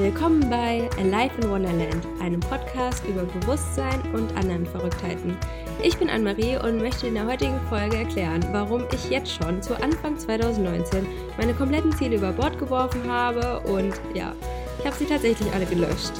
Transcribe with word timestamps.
Willkommen 0.00 0.48
bei 0.48 0.88
Alive 0.98 1.42
in 1.42 1.50
Wonderland, 1.50 2.08
einem 2.22 2.40
Podcast 2.40 3.04
über 3.06 3.24
Bewusstsein 3.24 4.00
und 4.14 4.34
anderen 4.34 4.64
Verrücktheiten. 4.64 5.36
Ich 5.82 5.98
bin 5.98 6.08
Anne-Marie 6.08 6.56
und 6.56 6.78
möchte 6.78 7.06
in 7.06 7.14
der 7.16 7.26
heutigen 7.26 7.60
Folge 7.68 7.98
erklären, 7.98 8.42
warum 8.50 8.84
ich 8.94 9.10
jetzt 9.10 9.30
schon 9.30 9.62
zu 9.62 9.74
Anfang 9.74 10.18
2019 10.18 11.06
meine 11.36 11.52
kompletten 11.52 11.92
Ziele 11.92 12.16
über 12.16 12.32
Bord 12.32 12.58
geworfen 12.58 13.02
habe 13.10 13.60
und 13.68 13.92
ja, 14.14 14.32
ich 14.78 14.86
habe 14.86 14.96
sie 14.96 15.04
tatsächlich 15.04 15.52
alle 15.52 15.66
gelöscht. 15.66 16.12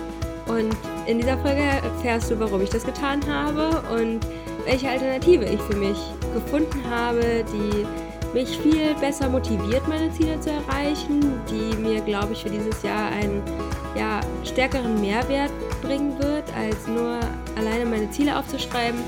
Und 0.47 0.77
in 1.07 1.17
dieser 1.17 1.39
Folge 1.39 1.63
erfährst 1.63 2.31
du, 2.31 2.39
warum 2.39 2.61
ich 2.61 2.69
das 2.69 2.85
getan 2.85 3.27
habe 3.27 3.83
und 3.95 4.21
welche 4.67 4.91
Alternative 4.91 5.47
ich 5.47 5.61
für 5.63 5.77
mich 5.77 5.97
gefunden 6.35 6.83
habe, 6.91 7.47
die 7.51 7.87
mich 8.33 8.59
viel 8.59 8.95
besser 9.01 9.29
motiviert, 9.29 9.87
meine 9.89 10.11
Ziele 10.13 10.39
zu 10.41 10.51
erreichen, 10.51 11.41
die 11.51 11.77
mir, 11.77 12.01
glaube 12.01 12.33
ich, 12.33 12.43
für 12.43 12.51
dieses 12.51 12.83
Jahr 12.83 13.11
einen 13.11 13.43
ja, 13.97 14.21
stärkeren 14.45 15.01
Mehrwert 15.01 15.51
bringen 15.83 16.19
wird, 16.19 16.45
als 16.57 16.87
nur 16.87 17.19
alleine 17.57 17.87
meine 17.87 18.11
Ziele 18.11 18.37
aufzuschreiben. 18.39 19.01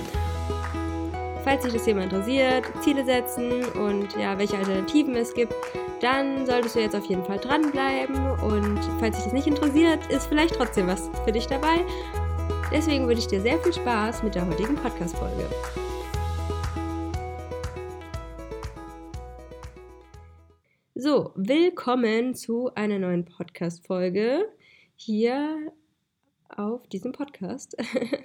Falls 1.44 1.62
sich 1.64 1.72
das 1.72 1.84
Thema 1.84 2.02
interessiert, 2.02 2.64
Ziele 2.82 3.04
setzen 3.04 3.64
und 3.74 4.16
ja, 4.16 4.38
welche 4.38 4.56
Alternativen 4.56 5.16
es 5.16 5.34
gibt, 5.34 5.52
dann 6.00 6.46
solltest 6.46 6.76
du 6.76 6.80
jetzt 6.80 6.94
auf 6.94 7.04
jeden 7.06 7.24
Fall 7.24 7.38
dranbleiben. 7.38 8.16
Und 8.40 8.80
falls 9.00 9.16
dich 9.16 9.24
das 9.24 9.32
nicht 9.32 9.46
interessiert, 9.46 10.06
ist 10.06 10.26
vielleicht 10.26 10.54
trotzdem 10.54 10.86
was 10.86 11.10
für 11.24 11.32
dich 11.32 11.46
dabei. 11.46 11.84
Deswegen 12.72 13.06
wünsche 13.06 13.22
ich 13.22 13.28
dir 13.28 13.40
sehr 13.40 13.58
viel 13.58 13.72
Spaß 13.72 14.22
mit 14.22 14.34
der 14.34 14.46
heutigen 14.46 14.76
Podcast-Folge. 14.76 15.46
So, 21.12 21.30
willkommen 21.34 22.34
zu 22.34 22.74
einer 22.74 22.98
neuen 22.98 23.26
Podcast-Folge 23.26 24.48
hier 24.96 25.70
auf 26.48 26.86
diesem 26.86 27.12
Podcast. 27.12 27.76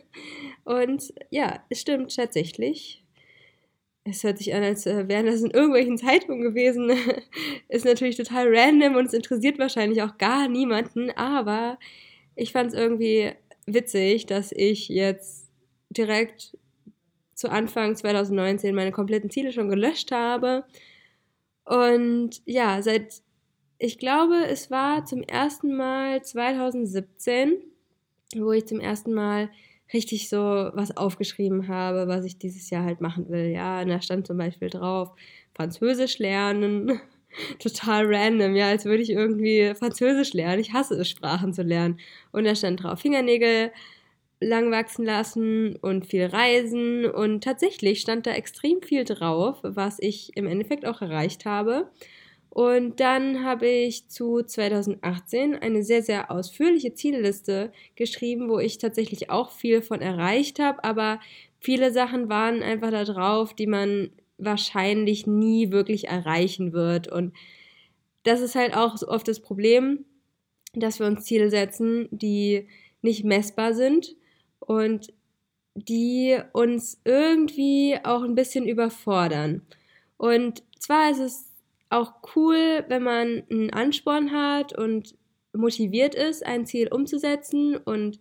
Und 0.64 1.14
ja, 1.30 1.62
es 1.68 1.82
stimmt 1.82 2.16
tatsächlich. 2.16 3.04
Es 4.06 4.24
hört 4.24 4.38
sich 4.38 4.56
an, 4.56 4.64
als 4.64 4.86
äh, 4.86 5.06
wären 5.10 5.26
das 5.26 5.42
in 5.42 5.52
irgendwelchen 5.52 5.98
Zeitungen 5.98 6.42
gewesen. 6.42 6.90
Ist 7.68 7.84
natürlich 7.84 8.16
total 8.16 8.56
random 8.56 8.96
und 8.96 9.08
es 9.08 9.14
interessiert 9.14 9.60
wahrscheinlich 9.60 10.02
auch 10.02 10.18
gar 10.18 10.48
niemanden, 10.48 11.12
aber 11.12 11.78
ich 12.38 12.54
fand 12.54 12.72
es 12.72 12.80
irgendwie 12.80 13.34
witzig, 13.66 14.28
dass 14.28 14.54
ich 14.54 14.88
jetzt 14.88 15.50
direkt 15.90 16.58
zu 17.34 17.50
Anfang 17.50 17.98
2019 17.98 18.74
meine 18.74 18.94
kompletten 18.94 19.30
Ziele 19.30 19.52
schon 19.52 19.68
gelöscht 19.68 20.14
habe 20.14 20.64
und 21.68 22.42
ja, 22.46 22.82
seit, 22.82 23.22
ich 23.78 24.00
glaube, 24.00 24.46
es 24.48 24.72
war 24.72 25.04
zum 25.04 25.22
ersten 25.22 25.76
Mal 25.76 26.24
2017, 26.24 27.58
wo 28.38 28.54
ich 28.54 28.66
zum 28.66 28.80
ersten 28.80 29.14
Mal 29.14 29.50
richtig 29.94 30.30
so 30.30 30.38
was 30.38 30.96
aufgeschrieben 30.96 31.68
habe, 31.68 32.08
was 32.08 32.24
ich 32.24 32.38
dieses 32.38 32.70
Jahr 32.70 32.86
halt 32.86 33.02
machen 33.02 33.28
will. 33.30 33.48
Ja, 33.52 33.82
und 33.82 33.90
da 33.90 34.02
stand 34.02 34.28
zum 34.28 34.38
Beispiel 34.38 34.70
drauf, 34.70 35.12
Französisch 35.56 36.20
lernen. 36.20 37.02
Total 37.60 38.06
random, 38.08 38.56
ja, 38.56 38.70
als 38.70 38.86
würde 38.86 39.04
ich 39.04 39.10
irgendwie 39.10 39.74
Französisch 39.76 40.34
lernen. 40.34 40.62
Ich 40.62 40.72
hasse 40.72 40.96
es, 40.96 41.10
Sprachen 41.10 41.54
zu 41.54 41.64
lernen. 41.64 42.00
Und 42.32 42.46
da 42.46 42.56
stand 42.56 42.82
drauf, 42.82 43.02
Fingernägel 43.02 43.72
lang 44.40 44.72
wachsen 44.72 45.06
lassen 45.06 45.76
und 45.78 46.06
viel 46.06 46.26
reisen. 46.26 47.06
Und 47.06 47.44
tatsächlich 47.44 48.02
stand 48.02 48.28
da 48.28 48.32
extrem 48.32 48.82
viel 48.82 49.04
drauf, 49.04 49.60
was 49.64 49.98
ich 50.00 50.36
im 50.36 50.48
Endeffekt 50.48 50.86
auch 50.86 51.02
erreicht 51.02 51.46
habe. 51.46 51.90
Und 52.50 53.00
dann 53.00 53.44
habe 53.44 53.68
ich 53.68 54.08
zu 54.08 54.42
2018 54.42 55.56
eine 55.56 55.84
sehr, 55.84 56.02
sehr 56.02 56.32
ausführliche 56.32 56.94
Zielliste 56.94 57.72
geschrieben, 57.96 58.50
wo 58.50 58.58
ich 58.58 58.80
tatsächlich 58.80 59.30
auch 59.30 59.52
viel 59.52 59.82
von 59.84 60.02
erreicht 60.02 60.58
habe, 60.58 60.84
aber 60.84 61.20
viele 61.60 61.92
Sachen 61.92 62.30
waren 62.30 62.64
einfach 62.64 62.90
da 62.90 63.04
drauf, 63.04 63.54
die 63.54 63.68
man 63.68 64.10
wahrscheinlich 64.40 65.28
nie 65.28 65.72
wirklich 65.72 66.08
erreichen 66.08 66.74
wird. 66.74 67.08
Und 67.12 67.34
das 68.24 68.42
ist 68.42 68.56
halt 68.56 68.76
auch 68.76 68.96
oft 69.04 69.28
das 69.28 69.40
Problem, 69.40 70.06
dass 70.74 71.00
wir 71.00 71.06
uns 71.06 71.26
Ziele 71.26 71.52
setzen, 71.52 72.08
die 72.12 72.68
nicht 73.04 73.24
messbar 73.24 73.76
sind 73.76 74.17
und 74.60 75.14
die 75.76 76.40
uns 76.54 77.00
irgendwie 77.06 77.98
auch 78.04 78.24
ein 78.24 78.36
bisschen 78.36 78.68
überfordern. 78.68 79.62
Und 80.18 80.64
zwar 80.80 81.12
ist 81.12 81.20
es 81.20 81.54
auch 81.90 82.14
cool, 82.36 82.84
wenn 82.88 83.04
man 83.04 83.44
einen 83.50 83.72
Ansporn 83.72 84.32
hat 84.32 84.78
und 84.78 85.16
motiviert 85.54 86.16
ist, 86.16 86.46
ein 86.46 86.66
Ziel 86.66 86.88
umzusetzen 86.92 87.78
und 87.78 88.20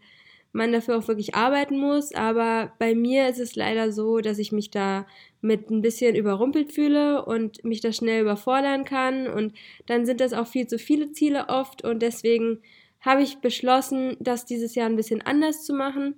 man 0.53 0.73
dafür 0.73 0.99
auch 0.99 1.09
wirklich 1.09 1.35
arbeiten 1.35 1.79
muss. 1.79 2.15
Aber 2.15 2.73
bei 2.79 2.95
mir 2.95 3.29
ist 3.29 3.39
es 3.39 3.57
leider 3.57 3.93
so, 3.93 4.21
dass 4.21 4.39
ich 4.39 4.53
mich 4.53 4.71
da 4.71 5.07
mit 5.41 5.71
ein 5.71 5.83
bisschen 5.83 6.17
überrumpelt 6.17 6.73
fühle 6.73 7.25
und 7.25 7.63
mich 7.65 7.81
da 7.81 7.93
schnell 7.93 8.23
überfordern 8.23 8.85
kann. 8.85 9.29
Und 9.29 9.55
dann 9.87 10.07
sind 10.07 10.21
das 10.21 10.33
auch 10.33 10.47
viel 10.47 10.67
zu 10.67 10.79
viele 10.79 11.13
Ziele 11.13 11.49
oft. 11.49 11.85
Und 11.85 12.01
deswegen 12.01 12.63
habe 13.07 13.23
ich 13.23 13.39
beschlossen, 13.39 14.19
das 14.21 14.45
dieses 14.45 14.75
Jahr 14.75 14.89
ein 14.89 14.97
bisschen 14.97 15.23
anders 15.23 15.65
zu 15.65 15.73
machen 15.73 16.17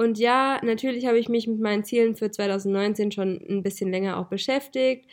und 0.00 0.18
ja, 0.18 0.58
natürlich 0.64 1.04
habe 1.04 1.18
ich 1.18 1.28
mich 1.28 1.46
mit 1.46 1.60
meinen 1.60 1.84
Zielen 1.84 2.16
für 2.16 2.30
2019 2.30 3.12
schon 3.12 3.38
ein 3.46 3.62
bisschen 3.62 3.90
länger 3.90 4.18
auch 4.18 4.28
beschäftigt. 4.28 5.06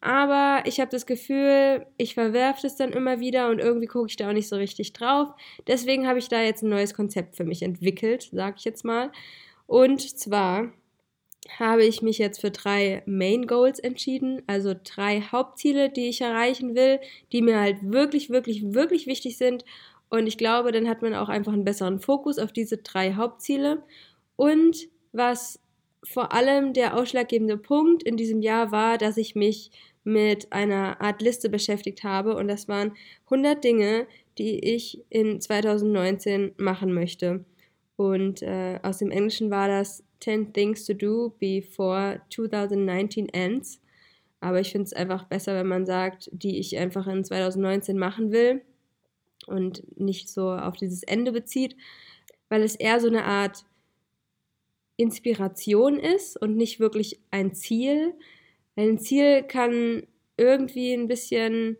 Aber 0.00 0.62
ich 0.64 0.80
habe 0.80 0.90
das 0.90 1.04
Gefühl, 1.04 1.84
ich 1.98 2.14
verwerfe 2.14 2.62
das 2.62 2.74
dann 2.74 2.94
immer 2.94 3.20
wieder 3.20 3.50
und 3.50 3.58
irgendwie 3.58 3.86
gucke 3.86 4.08
ich 4.08 4.16
da 4.16 4.30
auch 4.30 4.32
nicht 4.32 4.48
so 4.48 4.56
richtig 4.56 4.94
drauf. 4.94 5.28
Deswegen 5.66 6.06
habe 6.08 6.20
ich 6.20 6.28
da 6.28 6.40
jetzt 6.40 6.62
ein 6.62 6.70
neues 6.70 6.94
Konzept 6.94 7.36
für 7.36 7.44
mich 7.44 7.60
entwickelt, 7.60 8.30
sage 8.32 8.56
ich 8.56 8.64
jetzt 8.64 8.82
mal. 8.82 9.12
Und 9.66 10.00
zwar 10.18 10.72
habe 11.58 11.84
ich 11.84 12.00
mich 12.00 12.16
jetzt 12.16 12.40
für 12.40 12.50
drei 12.50 13.02
Main 13.04 13.46
Goals 13.46 13.78
entschieden, 13.78 14.40
also 14.46 14.74
drei 14.84 15.20
Hauptziele, 15.20 15.90
die 15.90 16.08
ich 16.08 16.22
erreichen 16.22 16.74
will, 16.74 16.98
die 17.32 17.42
mir 17.42 17.60
halt 17.60 17.76
wirklich, 17.82 18.30
wirklich, 18.30 18.72
wirklich 18.72 19.06
wichtig 19.06 19.36
sind. 19.36 19.66
Und 20.10 20.26
ich 20.26 20.36
glaube, 20.36 20.72
dann 20.72 20.88
hat 20.88 21.02
man 21.02 21.14
auch 21.14 21.28
einfach 21.28 21.52
einen 21.52 21.64
besseren 21.64 22.00
Fokus 22.00 22.38
auf 22.38 22.52
diese 22.52 22.78
drei 22.78 23.14
Hauptziele. 23.14 23.82
Und 24.36 24.88
was 25.12 25.60
vor 26.02 26.32
allem 26.32 26.72
der 26.72 26.96
ausschlaggebende 26.96 27.56
Punkt 27.56 28.02
in 28.02 28.16
diesem 28.16 28.42
Jahr 28.42 28.72
war, 28.72 28.98
dass 28.98 29.16
ich 29.16 29.34
mich 29.34 29.70
mit 30.02 30.52
einer 30.52 31.00
Art 31.00 31.22
Liste 31.22 31.48
beschäftigt 31.48 32.04
habe 32.04 32.34
und 32.36 32.48
das 32.48 32.68
waren 32.68 32.92
100 33.26 33.62
Dinge, 33.62 34.06
die 34.38 34.58
ich 34.58 35.04
in 35.10 35.40
2019 35.40 36.52
machen 36.56 36.92
möchte. 36.92 37.44
Und 37.96 38.42
äh, 38.42 38.80
aus 38.82 38.98
dem 38.98 39.10
Englischen 39.10 39.50
war 39.50 39.68
das 39.68 40.02
10 40.20 40.52
Things 40.54 40.86
to 40.86 40.94
Do 40.94 41.34
before 41.38 42.22
2019 42.30 43.28
ends. 43.28 43.80
Aber 44.40 44.58
ich 44.58 44.72
finde 44.72 44.86
es 44.86 44.94
einfach 44.94 45.24
besser, 45.24 45.54
wenn 45.54 45.66
man 45.66 45.84
sagt, 45.84 46.30
die 46.32 46.58
ich 46.58 46.78
einfach 46.78 47.06
in 47.06 47.22
2019 47.22 47.98
machen 47.98 48.32
will 48.32 48.62
und 49.46 49.98
nicht 49.98 50.28
so 50.28 50.50
auf 50.50 50.76
dieses 50.76 51.02
Ende 51.02 51.32
bezieht, 51.32 51.76
weil 52.48 52.62
es 52.62 52.76
eher 52.76 53.00
so 53.00 53.08
eine 53.08 53.24
Art 53.24 53.64
Inspiration 54.96 55.98
ist 55.98 56.36
und 56.36 56.56
nicht 56.56 56.78
wirklich 56.78 57.20
ein 57.30 57.54
Ziel. 57.54 58.14
Ein 58.76 58.98
Ziel 58.98 59.42
kann 59.42 60.06
irgendwie 60.36 60.92
ein 60.92 61.08
bisschen 61.08 61.78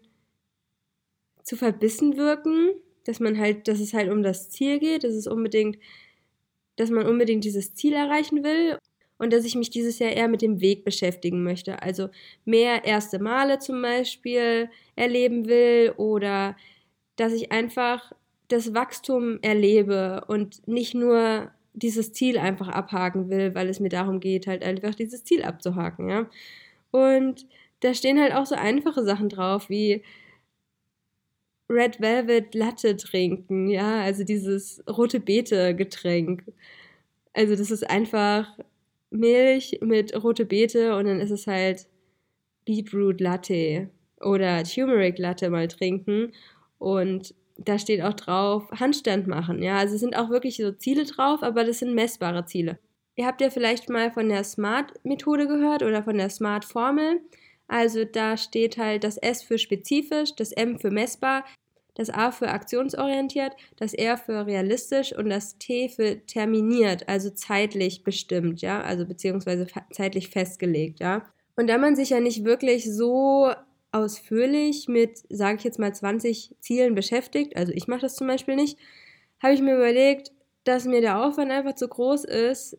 zu 1.43 1.56
verbissen 1.56 2.16
wirken, 2.16 2.71
dass 3.04 3.21
man 3.21 3.38
halt, 3.38 3.69
dass 3.69 3.81
es 3.81 3.92
halt 3.92 4.10
um 4.10 4.22
das 4.22 4.50
Ziel 4.50 4.78
geht, 4.78 5.04
dass 5.04 5.15
es 5.15 5.27
unbedingt, 5.27 5.78
dass 6.77 6.91
man 6.91 7.06
unbedingt 7.06 7.44
dieses 7.44 7.75
Ziel 7.75 7.92
erreichen 7.92 8.42
will 8.42 8.78
und 9.19 9.32
dass 9.34 9.44
ich 9.44 9.54
mich 9.54 9.69
dieses 9.69 9.98
Jahr 9.98 10.12
eher 10.12 10.28
mit 10.28 10.41
dem 10.41 10.60
Weg 10.60 10.84
beschäftigen 10.84 11.42
möchte. 11.42 11.83
Also 11.83 12.09
mehr 12.45 12.84
erste 12.84 13.18
Male 13.18 13.59
zum 13.59 13.83
Beispiel 13.83 14.71
erleben 14.97 15.47
will 15.47 15.92
oder 15.98 16.57
dass 17.21 17.34
ich 17.34 17.53
einfach 17.53 18.13
das 18.49 18.72
Wachstum 18.72 19.41
erlebe 19.43 20.25
und 20.27 20.67
nicht 20.67 20.95
nur 20.95 21.51
dieses 21.75 22.15
Ziel 22.15 22.39
einfach 22.39 22.69
abhaken 22.69 23.28
will, 23.28 23.55
weil 23.55 23.69
es 23.69 23.78
mir 23.78 23.91
darum 23.91 24.21
geht, 24.21 24.47
halt 24.47 24.63
einfach 24.65 24.95
dieses 24.95 25.22
Ziel 25.22 25.43
abzuhaken, 25.43 26.09
ja. 26.09 26.31
Und 26.91 27.47
da 27.81 27.93
stehen 27.93 28.19
halt 28.19 28.34
auch 28.34 28.47
so 28.47 28.55
einfache 28.55 29.05
Sachen 29.05 29.28
drauf, 29.28 29.69
wie 29.69 30.03
Red 31.69 32.01
Velvet 32.01 32.55
Latte 32.55 32.97
trinken, 32.97 33.69
ja, 33.69 34.01
also 34.01 34.25
dieses 34.25 34.83
rote 34.89 35.21
Beete 35.21 35.75
Getränk. 35.77 36.45
Also 37.34 37.55
das 37.55 37.71
ist 37.71 37.89
einfach 37.89 38.59
Milch 39.11 39.78
mit 39.83 40.17
rote 40.25 40.47
Beete 40.47 40.97
und 40.97 41.05
dann 41.05 41.21
ist 41.21 41.31
es 41.31 41.47
halt 41.47 41.87
Beetroot 42.65 43.21
Latte 43.21 43.91
oder 44.22 44.65
Turmeric 44.65 45.19
Latte 45.19 45.51
mal 45.51 45.69
trinken 45.69 46.33
und 46.80 47.34
da 47.59 47.78
steht 47.78 48.03
auch 48.03 48.15
drauf, 48.15 48.68
Handstand 48.72 49.27
machen. 49.27 49.62
Ja, 49.62 49.77
also 49.77 49.94
es 49.94 50.00
sind 50.00 50.16
auch 50.16 50.30
wirklich 50.30 50.56
so 50.56 50.72
Ziele 50.72 51.04
drauf, 51.04 51.42
aber 51.42 51.62
das 51.62 51.78
sind 51.78 51.94
messbare 51.94 52.47
Ziele. 52.47 52.78
Ihr 53.16 53.27
habt 53.27 53.42
ja 53.42 53.50
vielleicht 53.50 53.91
mal 53.91 54.10
von 54.10 54.30
der 54.30 54.42
SMART-Methode 54.42 55.47
gehört 55.47 55.82
oder 55.82 56.03
von 56.03 56.16
der 56.16 56.30
SMART-Formel. 56.30 57.21
Also 57.68 58.04
da 58.04 58.38
steht 58.38 58.78
halt 58.78 59.04
das 59.04 59.18
S 59.18 59.42
für 59.42 59.59
spezifisch, 59.59 60.34
das 60.34 60.53
M 60.53 60.78
für 60.78 60.91
messbar, 60.91 61.44
das 61.94 62.09
A 62.09 62.30
für 62.30 62.48
aktionsorientiert, 62.48 63.53
das 63.76 63.92
R 63.92 64.16
für 64.16 64.47
realistisch 64.47 65.15
und 65.15 65.28
das 65.28 65.59
T 65.59 65.91
für 65.91 66.24
terminiert, 66.26 67.09
also 67.10 67.28
zeitlich 67.28 68.04
bestimmt, 68.04 68.62
ja, 68.62 68.80
also 68.80 69.04
beziehungsweise 69.04 69.66
zeitlich 69.92 70.30
festgelegt, 70.30 71.00
ja. 71.00 71.26
Und 71.56 71.66
da 71.66 71.76
man 71.76 71.94
sich 71.94 72.10
ja 72.10 72.21
nicht 72.21 72.44
wirklich 72.44 72.91
so 72.91 73.50
ausführlich 73.92 74.89
mit, 74.89 75.22
sage 75.28 75.59
ich 75.59 75.65
jetzt 75.65 75.78
mal, 75.78 75.95
20 75.95 76.54
Zielen 76.60 76.95
beschäftigt, 76.95 77.57
also 77.57 77.72
ich 77.72 77.89
mache 77.89 78.03
das 78.03 78.16
zum 78.16 78.27
Beispiel 78.27 78.57
nicht, 78.57 78.78
habe 79.42 79.54
ich 79.54 79.63
mir 79.63 79.75
überlegt, 79.75 80.33
dass 80.65 80.84
mir 80.84 81.01
der 81.01 81.25
Aufwand 81.25 81.51
einfach 81.51 81.75
zu 81.75 81.89
groß 81.89 82.25
ist, 82.25 82.78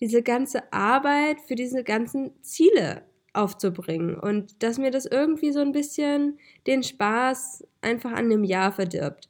diese 0.00 0.22
ganze 0.22 0.72
Arbeit 0.72 1.40
für 1.40 1.54
diese 1.54 1.82
ganzen 1.82 2.32
Ziele 2.42 3.02
aufzubringen. 3.32 4.18
Und 4.18 4.62
dass 4.62 4.78
mir 4.78 4.90
das 4.90 5.06
irgendwie 5.06 5.52
so 5.52 5.60
ein 5.60 5.72
bisschen 5.72 6.38
den 6.66 6.82
Spaß 6.82 7.66
einfach 7.80 8.12
an 8.12 8.28
dem 8.28 8.44
Jahr 8.44 8.72
verdirbt. 8.72 9.28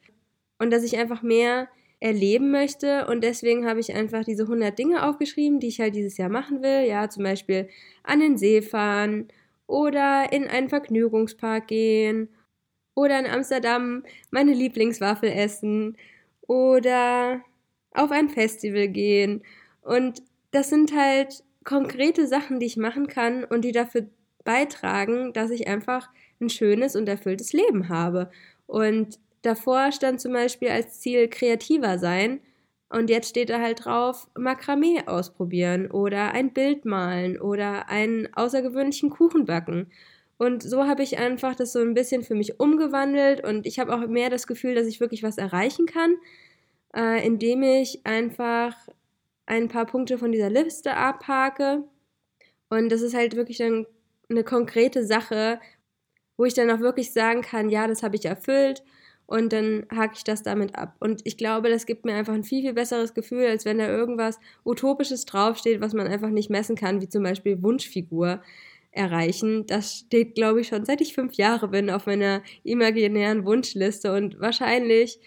Und 0.59 0.71
dass 0.73 0.83
ich 0.83 0.99
einfach 0.99 1.23
mehr 1.23 1.69
erleben 2.01 2.51
möchte. 2.51 3.07
Und 3.07 3.23
deswegen 3.23 3.67
habe 3.67 3.81
ich 3.81 3.95
einfach 3.95 4.25
diese 4.25 4.45
100 4.45 4.79
Dinge 4.79 5.07
aufgeschrieben, 5.09 5.61
die 5.61 5.69
ich 5.69 5.81
halt 5.81 5.95
dieses 5.95 6.17
Jahr 6.17 6.29
machen 6.29 6.63
will, 6.63 6.87
ja, 6.87 7.09
zum 7.09 7.25
Beispiel 7.25 7.69
an 8.03 8.21
den 8.21 8.37
See 8.37 8.63
fahren 8.63 9.29
oder 9.67 10.33
in 10.33 10.47
einen 10.49 10.69
Vergnügungspark 10.69 11.69
gehen 11.69 12.29
oder 12.95 13.19
in 13.19 13.27
Amsterdam 13.27 14.05
meine 14.31 14.53
Lieblingswaffel 14.53 15.31
essen 15.31 15.97
oder 16.47 17.41
auf 17.93 18.11
ein 18.11 18.29
Festival 18.29 18.89
gehen 18.89 19.43
und 19.83 20.23
das 20.51 20.71
sind 20.71 20.95
halt 20.95 21.45
konkrete 21.65 22.27
Sachen, 22.27 22.61
die 22.61 22.67
ich 22.67 22.77
machen 22.77 23.09
kann 23.09 23.45
und 23.45 23.63
die 23.63 23.73
dafür 23.73 24.07
beitragen, 24.45 25.33
dass 25.33 25.51
ich 25.51 25.69
einfach 25.69 26.09
ein 26.41 26.49
schönes 26.49 26.97
und 26.97 27.09
erfülltes 27.09 27.53
Leben 27.53 27.89
habe. 27.89 28.31
Und 28.67 29.19
davor 29.43 29.93
stand 29.93 30.21
zum 30.21 30.33
Beispiel 30.33 30.69
als 30.69 31.01
Ziel 31.01 31.29
kreativer 31.29 31.99
sein. 31.99 32.41
Und 32.89 33.11
jetzt 33.11 33.29
steht 33.29 33.51
da 33.51 33.61
halt 33.61 33.85
drauf, 33.85 34.29
Makramee 34.37 35.03
ausprobieren 35.07 35.91
oder 35.91 36.33
ein 36.33 36.53
Bild 36.53 36.85
malen 36.85 37.41
oder 37.41 37.89
einen 37.89 38.33
außergewöhnlichen 38.35 39.11
Kuchen 39.11 39.45
backen. 39.45 39.91
Und 40.39 40.63
so 40.63 40.87
habe 40.87 41.03
ich 41.03 41.19
einfach 41.19 41.57
das 41.57 41.73
so 41.73 41.81
ein 41.81 41.95
bisschen 41.95 42.23
für 42.23 42.35
mich 42.35 42.61
umgewandelt 42.61 43.43
und 43.43 43.67
ich 43.67 43.79
habe 43.79 43.95
auch 43.95 44.07
mehr 44.07 44.31
das 44.31 44.47
Gefühl, 44.47 44.75
dass 44.75 44.87
ich 44.87 45.01
wirklich 45.01 45.23
was 45.23 45.39
erreichen 45.39 45.87
kann, 45.87 46.17
äh, 46.95 47.27
indem 47.27 47.63
ich 47.63 48.05
einfach 48.05 48.77
ein 49.47 49.69
paar 49.69 49.87
Punkte 49.87 50.19
von 50.19 50.33
dieser 50.33 50.51
Liste 50.51 50.95
abhake. 50.97 51.85
Und 52.69 52.91
das 52.91 53.01
ist 53.03 53.15
halt 53.15 53.37
wirklich 53.37 53.59
dann 53.59 53.87
eine 54.29 54.45
konkrete 54.45 55.07
Sache, 55.07 55.61
wo 56.37 56.45
ich 56.45 56.55
dann 56.55 56.71
auch 56.71 56.81
wirklich 56.81 57.13
sagen 57.13 57.43
kann, 57.43 57.71
ja, 57.71 57.87
das 57.87 58.03
habe 58.03 58.17
ich 58.17 58.25
erfüllt 58.27 58.83
und 59.27 59.53
dann 59.53 59.87
hake 59.95 60.15
ich 60.17 60.25
das 60.25 60.43
damit 60.43 60.77
ab. 60.77 60.97
Und 61.01 61.21
ich 61.25 61.37
glaube, 61.37 61.69
das 61.69 61.87
gibt 61.87 62.05
mir 62.05 62.15
einfach 62.15 62.33
ein 62.35 62.45
viel, 62.45 62.63
viel 62.63 62.75
besseres 62.75 63.13
Gefühl, 63.15 63.47
als 63.47 63.65
wenn 63.65 63.79
da 63.79 63.89
irgendwas 63.89 64.39
Utopisches 64.65 65.25
draufsteht, 65.25 65.81
was 65.81 65.95
man 65.95 66.07
einfach 66.07 66.31
nicht 66.31 66.51
messen 66.51 66.77
kann, 66.77 67.01
wie 67.01 67.09
zum 67.09 67.23
Beispiel 67.23 67.63
Wunschfigur 67.63 68.41
erreichen. 68.93 69.67
Das 69.67 69.99
steht, 69.99 70.35
glaube 70.35 70.61
ich, 70.61 70.69
schon 70.69 70.85
seit 70.85 71.01
ich 71.01 71.15
fünf 71.15 71.35
Jahre 71.35 71.69
bin 71.69 71.91
auf 71.91 72.07
meiner 72.07 72.43
imaginären 72.65 73.45
Wunschliste 73.45 74.13
und 74.13 74.41
wahrscheinlich, 74.41 75.21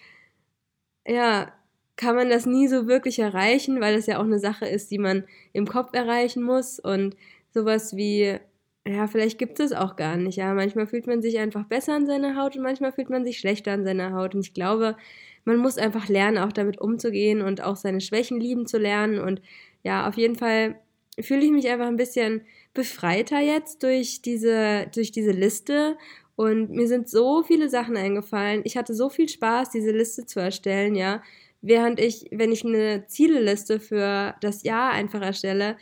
ja, 1.06 1.52
kann 1.96 2.16
man 2.16 2.30
das 2.30 2.46
nie 2.46 2.66
so 2.66 2.86
wirklich 2.86 3.18
erreichen, 3.18 3.80
weil 3.80 3.94
das 3.94 4.06
ja 4.06 4.18
auch 4.18 4.24
eine 4.24 4.38
Sache 4.38 4.66
ist, 4.66 4.90
die 4.90 4.98
man 4.98 5.24
im 5.52 5.66
Kopf 5.66 5.90
erreichen 5.92 6.42
muss 6.42 6.78
und 6.80 7.14
sowas 7.52 7.94
wie, 7.94 8.38
ja, 8.86 9.06
vielleicht 9.06 9.38
gibt 9.38 9.60
es 9.60 9.72
auch 9.72 9.96
gar 9.96 10.16
nicht. 10.16 10.36
Ja, 10.36 10.54
manchmal 10.54 10.86
fühlt 10.86 11.06
man 11.06 11.20
sich 11.22 11.38
einfach 11.38 11.64
besser 11.66 11.94
an 11.94 12.06
seiner 12.06 12.36
Haut 12.36 12.56
und 12.56 12.62
manchmal 12.62 12.92
fühlt 12.92 13.10
man 13.10 13.24
sich 13.24 13.38
schlechter 13.38 13.72
an 13.72 13.84
seiner 13.84 14.12
Haut. 14.14 14.34
Und 14.34 14.40
ich 14.40 14.54
glaube, 14.54 14.96
man 15.44 15.58
muss 15.58 15.78
einfach 15.78 16.08
lernen, 16.08 16.38
auch 16.38 16.52
damit 16.52 16.80
umzugehen 16.80 17.42
und 17.42 17.62
auch 17.62 17.76
seine 17.76 18.00
Schwächen 18.00 18.40
lieben 18.40 18.66
zu 18.66 18.78
lernen. 18.78 19.18
Und 19.18 19.42
ja, 19.82 20.08
auf 20.08 20.16
jeden 20.16 20.36
Fall 20.36 20.80
fühle 21.20 21.44
ich 21.44 21.50
mich 21.50 21.68
einfach 21.68 21.86
ein 21.86 21.96
bisschen 21.96 22.42
befreiter 22.72 23.40
jetzt 23.40 23.82
durch 23.82 24.22
diese, 24.22 24.86
durch 24.94 25.12
diese 25.12 25.32
Liste. 25.32 25.98
Und 26.36 26.70
mir 26.70 26.88
sind 26.88 27.08
so 27.08 27.42
viele 27.42 27.68
Sachen 27.68 27.96
eingefallen. 27.98 28.62
Ich 28.64 28.78
hatte 28.78 28.94
so 28.94 29.10
viel 29.10 29.28
Spaß, 29.28 29.70
diese 29.70 29.90
Liste 29.90 30.24
zu 30.26 30.40
erstellen, 30.40 30.94
ja. 30.94 31.22
Während 31.62 32.00
ich, 32.00 32.24
wenn 32.30 32.52
ich 32.52 32.64
eine 32.64 33.06
Zieleliste 33.06 33.80
für 33.80 34.34
das 34.40 34.62
Jahr 34.62 34.92
einfach 34.92 35.20
erstelle, 35.20 35.76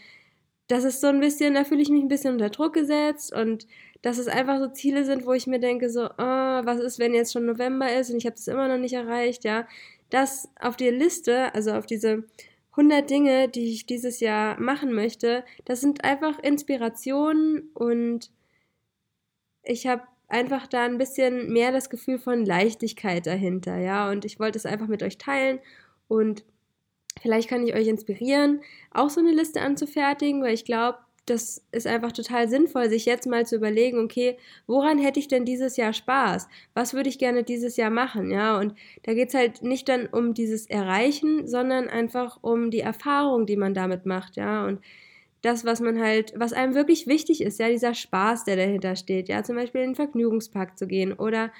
das 0.68 0.84
ist 0.84 1.00
so 1.00 1.08
ein 1.08 1.20
bisschen, 1.20 1.54
da 1.54 1.64
fühle 1.64 1.82
ich 1.82 1.88
mich 1.90 2.02
ein 2.02 2.08
bisschen 2.08 2.34
unter 2.34 2.50
Druck 2.50 2.74
gesetzt 2.74 3.34
und 3.34 3.66
dass 4.02 4.18
es 4.18 4.28
einfach 4.28 4.58
so 4.58 4.68
Ziele 4.68 5.04
sind, 5.04 5.26
wo 5.26 5.32
ich 5.32 5.46
mir 5.46 5.58
denke, 5.58 5.90
so, 5.90 6.06
oh, 6.06 6.16
was 6.18 6.78
ist, 6.80 6.98
wenn 6.98 7.14
jetzt 7.14 7.32
schon 7.32 7.46
November 7.46 7.92
ist 7.92 8.10
und 8.10 8.16
ich 8.18 8.26
habe 8.26 8.36
das 8.36 8.46
immer 8.48 8.68
noch 8.68 8.78
nicht 8.78 8.94
erreicht, 8.94 9.44
ja. 9.44 9.66
Das 10.10 10.48
auf 10.60 10.76
die 10.76 10.90
Liste, 10.90 11.54
also 11.54 11.72
auf 11.72 11.86
diese 11.86 12.24
100 12.72 13.08
Dinge, 13.10 13.48
die 13.48 13.72
ich 13.72 13.86
dieses 13.86 14.20
Jahr 14.20 14.60
machen 14.60 14.92
möchte, 14.94 15.44
das 15.64 15.80
sind 15.80 16.04
einfach 16.04 16.38
Inspirationen 16.38 17.70
und 17.74 18.30
ich 19.62 19.86
habe 19.86 20.02
einfach 20.28 20.66
da 20.66 20.84
ein 20.84 20.98
bisschen 20.98 21.52
mehr 21.52 21.72
das 21.72 21.90
Gefühl 21.90 22.18
von 22.18 22.44
Leichtigkeit 22.44 23.26
dahinter, 23.26 23.78
ja. 23.78 24.10
Und 24.10 24.24
ich 24.24 24.38
wollte 24.38 24.58
es 24.58 24.66
einfach 24.66 24.86
mit 24.88 25.02
euch 25.02 25.18
teilen 25.18 25.60
und 26.08 26.44
vielleicht 27.22 27.48
kann 27.48 27.66
ich 27.66 27.74
euch 27.74 27.86
inspirieren, 27.86 28.60
auch 28.92 29.10
so 29.10 29.20
eine 29.20 29.32
Liste 29.32 29.60
anzufertigen, 29.60 30.42
weil 30.42 30.54
ich 30.54 30.64
glaube, 30.64 30.98
das 31.28 31.62
ist 31.72 31.86
einfach 31.86 32.12
total 32.12 32.48
sinnvoll, 32.48 32.88
sich 32.88 33.04
jetzt 33.04 33.26
mal 33.26 33.46
zu 33.46 33.56
überlegen, 33.56 33.98
okay, 33.98 34.38
woran 34.66 34.98
hätte 34.98 35.20
ich 35.20 35.28
denn 35.28 35.44
dieses 35.44 35.76
Jahr 35.76 35.92
Spaß? 35.92 36.48
Was 36.74 36.94
würde 36.94 37.08
ich 37.08 37.18
gerne 37.18 37.44
dieses 37.44 37.76
Jahr 37.76 37.90
machen? 37.90 38.30
Ja, 38.30 38.58
und 38.58 38.74
da 39.02 39.14
geht 39.14 39.28
es 39.28 39.34
halt 39.34 39.62
nicht 39.62 39.88
dann 39.88 40.06
um 40.06 40.34
dieses 40.34 40.66
Erreichen, 40.66 41.46
sondern 41.46 41.88
einfach 41.88 42.38
um 42.40 42.70
die 42.70 42.80
Erfahrung, 42.80 43.46
die 43.46 43.56
man 43.56 43.74
damit 43.74 44.06
macht, 44.06 44.36
ja. 44.36 44.64
Und 44.66 44.80
das, 45.42 45.64
was 45.64 45.80
man 45.80 46.00
halt, 46.00 46.32
was 46.36 46.52
einem 46.52 46.74
wirklich 46.74 47.06
wichtig 47.06 47.42
ist, 47.42 47.60
ja, 47.60 47.68
dieser 47.68 47.94
Spaß, 47.94 48.44
der 48.44 48.56
dahinter 48.56 48.96
steht, 48.96 49.28
ja, 49.28 49.42
zum 49.42 49.56
Beispiel 49.56 49.82
in 49.82 49.90
den 49.90 49.96
Vergnügungspark 49.96 50.78
zu 50.78 50.86
gehen 50.86 51.12
oder 51.12 51.52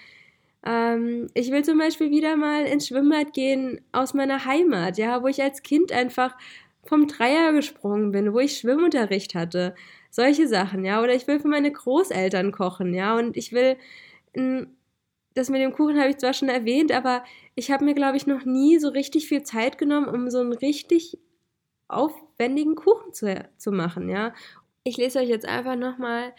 ähm, 0.67 1.29
ich 1.35 1.51
will 1.51 1.65
zum 1.65 1.79
Beispiel 1.79 2.11
wieder 2.11 2.37
mal 2.37 2.65
ins 2.65 2.89
Schwimmbad 2.89 3.33
gehen 3.33 3.81
aus 3.93 4.15
meiner 4.15 4.45
Heimat, 4.45 4.99
ja, 4.99 5.23
wo 5.23 5.29
ich 5.29 5.43
als 5.43 5.63
Kind 5.63 5.93
einfach 5.93 6.37
vom 6.85 7.07
Dreier 7.07 7.53
gesprungen 7.53 8.13
bin, 8.13 8.33
wo 8.33 8.39
ich 8.41 8.59
Schwimmunterricht 8.59 9.35
hatte, 9.35 9.75
solche 10.11 10.49
Sachen, 10.49 10.85
ja, 10.85 11.03
oder 11.03 11.15
ich 11.15 11.27
will 11.27 11.41
für 11.41 11.49
meine 11.49 11.71
Großeltern 11.73 12.53
kochen, 12.53 12.95
ja, 12.95 13.17
und 13.17 13.37
ich 13.37 13.53
will, 13.53 13.77
das 15.35 15.51
mit 15.51 15.61
dem 15.61 15.73
Kuchen 15.73 15.99
habe 15.99 16.11
ich 16.11 16.17
zwar 16.19 16.35
schon 16.35 16.49
erwähnt, 16.49 16.93
aber 16.93 17.25
ich 17.55 17.71
habe 17.71 17.85
mir, 17.85 17.95
glaube 17.95 18.17
ich, 18.17 18.27
noch 18.27 18.45
nie 18.45 18.79
so 18.79 18.89
richtig 18.89 19.29
viel 19.29 19.43
Zeit 19.43 19.79
genommen, 19.79 20.09
um 20.09 20.31
so 20.31 20.41
einen 20.41 20.53
richtig 20.53 21.19
aufwendigen 21.89 22.75
Kuchen 22.77 23.13
zu, 23.13 23.47
zu 23.59 23.73
machen, 23.73 24.09
ja. 24.09 24.35
Ich 24.85 24.97
lese 24.97 25.21
euch 25.21 25.29
jetzt 25.29 25.47
einfach 25.47 25.77
nochmal 25.77 26.35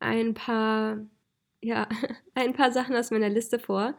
ein 0.00 0.34
paar, 0.34 0.98
ja, 1.62 1.88
ein 2.34 2.52
paar 2.52 2.72
Sachen 2.72 2.96
aus 2.96 3.10
meiner 3.10 3.28
Liste 3.28 3.58
vor. 3.58 3.94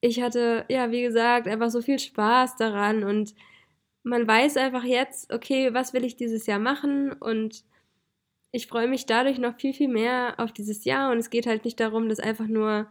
Ich 0.00 0.22
hatte, 0.22 0.64
ja, 0.68 0.90
wie 0.90 1.02
gesagt, 1.02 1.46
einfach 1.46 1.70
so 1.70 1.82
viel 1.82 1.98
Spaß 1.98 2.56
daran 2.56 3.04
und 3.04 3.34
man 4.02 4.26
weiß 4.26 4.56
einfach 4.56 4.84
jetzt, 4.84 5.32
okay, 5.32 5.74
was 5.74 5.92
will 5.92 6.04
ich 6.04 6.16
dieses 6.16 6.46
Jahr 6.46 6.58
machen 6.58 7.12
und 7.12 7.64
ich 8.52 8.66
freue 8.66 8.88
mich 8.88 9.06
dadurch 9.06 9.38
noch 9.38 9.56
viel, 9.56 9.74
viel 9.74 9.88
mehr 9.88 10.34
auf 10.38 10.52
dieses 10.52 10.84
Jahr 10.84 11.12
und 11.12 11.18
es 11.18 11.30
geht 11.30 11.46
halt 11.46 11.64
nicht 11.64 11.78
darum, 11.80 12.08
das 12.08 12.20
einfach 12.20 12.48
nur, 12.48 12.88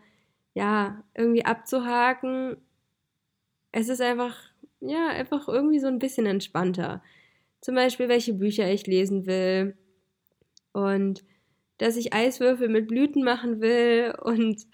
ja, 0.53 1.03
irgendwie 1.15 1.45
abzuhaken. 1.45 2.57
Es 3.71 3.89
ist 3.89 4.01
einfach 4.01 4.35
ja, 4.81 5.07
einfach 5.09 5.47
irgendwie 5.47 5.79
so 5.79 5.87
ein 5.87 5.99
bisschen 5.99 6.25
entspannter. 6.25 7.03
Zum 7.61 7.75
Beispiel, 7.75 8.09
welche 8.09 8.33
Bücher 8.33 8.71
ich 8.71 8.87
lesen 8.87 9.25
will 9.25 9.77
und 10.73 11.23
dass 11.79 11.97
ich 11.97 12.13
Eiswürfel 12.13 12.69
mit 12.69 12.87
Blüten 12.87 13.23
machen 13.23 13.61
will 13.61 14.13
und 14.21 14.67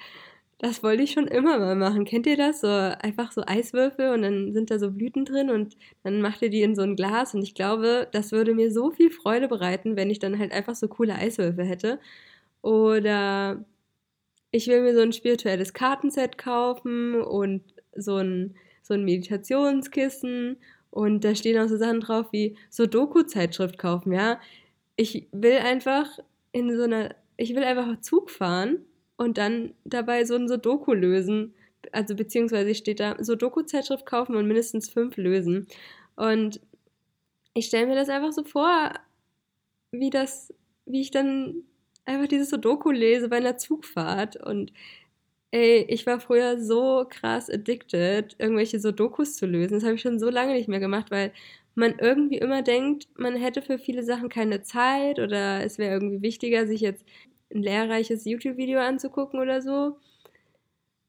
das 0.60 0.84
wollte 0.84 1.04
ich 1.04 1.12
schon 1.12 1.28
immer 1.28 1.60
mal 1.60 1.76
machen. 1.76 2.06
Kennt 2.06 2.28
ihr 2.28 2.38
das? 2.38 2.62
So 2.62 2.68
einfach 2.68 3.32
so 3.32 3.44
Eiswürfel 3.46 4.14
und 4.14 4.22
dann 4.24 4.54
sind 4.54 4.72
da 4.72 4.80
so 4.80 4.92
Blüten 4.92 5.26
drin 5.26 5.50
und 5.50 5.76
dann 6.04 6.22
macht 6.22 6.42
ihr 6.42 6.50
die 6.50 6.62
in 6.64 6.76
so 6.76 6.82
ein 6.82 6.96
Glas 6.96 7.34
und 7.36 7.44
ich 7.44 7.56
glaube, 7.56 8.08
das 8.12 8.32
würde 8.32 8.54
mir 8.54 8.72
so 8.72 8.92
viel 8.92 9.12
Freude 9.12 9.48
bereiten, 9.48 9.96
wenn 9.96 10.10
ich 10.10 10.20
dann 10.20 10.40
halt 10.40 10.52
einfach 10.54 10.76
so 10.76 10.88
coole 10.88 11.16
Eiswürfel 11.16 11.66
hätte. 11.66 12.00
Oder 12.62 13.66
ich 14.52 14.68
will 14.68 14.82
mir 14.82 14.96
so 14.96 15.02
ein 15.02 15.14
spirituelles 15.14 15.74
Kartenset 15.74 16.38
kaufen 16.38 17.22
und 17.22 17.64
so 17.96 18.18
ein 18.18 18.56
so 18.84 18.94
ein 18.94 19.04
Meditationskissen 19.04 20.58
und 20.92 21.24
da 21.24 21.36
stehen 21.36 21.60
auch 21.60 21.68
so 21.68 21.78
Sachen 21.78 22.02
drauf 22.02 22.28
wie 22.32 22.56
so 22.70 22.86
Doku-Zeitschrift 22.86 23.78
kaufen, 23.78 24.14
ja. 24.14 24.40
Ich 24.96 25.28
will 25.32 25.58
einfach 25.58 26.08
in 26.56 26.74
so 26.74 26.84
einer, 26.84 27.14
ich 27.36 27.54
will 27.54 27.66
einfach 27.66 28.00
Zug 28.00 28.30
fahren 28.30 28.78
und 29.18 29.38
dann 29.38 29.74
dabei 29.84 30.24
so 30.24 30.36
ein 30.36 30.48
Sudoku 30.48 30.94
lösen. 30.94 31.54
Also 31.92 32.16
beziehungsweise 32.16 32.74
steht 32.76 33.02
da 33.02 33.18
so 33.22 33.36
Doku-Zeitschrift 33.36 34.06
kaufen 34.06 34.38
und 34.38 34.48
mindestens 34.48 34.90
fünf 34.90 35.18
lösen. 35.18 35.68
Und 36.16 36.62
ich 37.54 37.66
stelle 37.66 37.88
mir 37.88 37.96
das 37.96 38.08
einfach 38.08 38.32
so 38.32 38.46
vor, 38.46 38.94
wie 39.92 40.10
das, 40.10 40.54
wie 40.86 41.02
ich 41.02 41.12
dann 41.12 41.64
einfach 42.06 42.28
dieses 42.30 42.50
Sudoku 42.52 42.90
lese 42.90 43.28
bei 43.28 43.38
einer 43.38 43.58
Zugfahrt 43.58 44.38
und 44.38 44.72
Ey, 45.52 45.86
ich 45.88 46.06
war 46.06 46.20
früher 46.20 46.62
so 46.62 47.06
krass 47.10 47.50
addicted, 47.50 48.36
irgendwelche 48.40 48.80
so 48.80 48.92
Dokus 48.92 49.38
zu 49.38 49.46
lösen. 49.46 49.76
Das 49.76 49.84
habe 49.84 49.96
ich 49.96 50.02
schon 50.02 50.20
so 50.20 50.30
lange 50.30 50.54
nicht 50.54 50.68
mehr 50.68 50.82
gemacht, 50.82 51.12
weil 51.12 51.32
man 51.76 51.96
irgendwie 52.00 52.38
immer 52.38 52.62
denkt, 52.62 53.08
man 53.18 53.36
hätte 53.36 53.62
für 53.62 53.78
viele 53.78 54.04
Sachen 54.04 54.30
keine 54.30 54.64
Zeit 54.64 55.20
oder 55.20 55.64
es 55.64 55.78
wäre 55.78 55.94
irgendwie 55.94 56.22
wichtiger, 56.22 56.68
sich 56.68 56.82
jetzt 56.82 57.06
ein 57.54 57.62
lehrreiches 57.62 58.26
YouTube-Video 58.26 58.80
anzugucken 58.80 59.40
oder 59.40 59.62
so. 59.62 59.98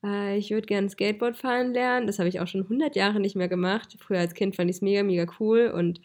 Äh, 0.05 0.39
ich 0.39 0.51
würde 0.51 0.67
gerne 0.67 0.89
Skateboard 0.89 1.37
fahren 1.37 1.73
lernen. 1.73 2.07
Das 2.07 2.19
habe 2.19 2.29
ich 2.29 2.41
auch 2.41 2.47
schon 2.47 2.63
100 2.63 2.97
Jahre 2.97 3.21
nicht 3.21 3.37
mehr 3.37 3.49
gemacht. 3.49 3.97
Früher 3.99 4.21
als 4.21 4.35
Kind 4.35 4.57
fand 4.57 4.71
ich 4.71 4.77
es 4.77 4.83
mega, 4.83 5.03
mega 5.03 5.27
cool 5.41 5.73
und 5.75 6.01